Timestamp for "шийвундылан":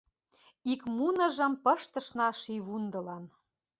2.41-3.23